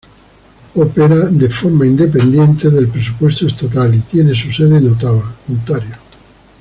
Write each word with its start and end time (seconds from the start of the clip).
Opera 0.73 1.29
de 1.29 1.47
forma 1.47 1.85
independiente 1.85 2.71
del 2.71 2.87
presupuesto 2.87 3.45
estatal 3.45 3.93
y 3.93 3.99
tiene 3.99 4.33
su 4.33 4.51
sede 4.51 4.77
en 4.77 4.91
Ottawa, 4.93 5.31
Ontario. 5.47 5.95